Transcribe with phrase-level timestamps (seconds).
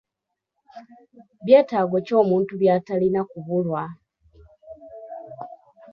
[1.45, 3.83] Byetaago ki omuntu by'atalina kubulwa?